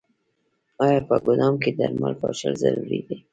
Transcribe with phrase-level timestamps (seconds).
[0.85, 3.17] آیا په ګدام کې درمل پاشل ضروري دي؟